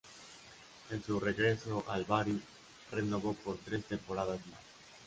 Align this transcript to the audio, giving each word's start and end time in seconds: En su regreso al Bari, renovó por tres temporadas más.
En 0.89 1.03
su 1.03 1.19
regreso 1.19 1.85
al 1.87 2.05
Bari, 2.05 2.41
renovó 2.91 3.35
por 3.35 3.57
tres 3.57 3.85
temporadas 3.85 4.39
más. 4.47 4.59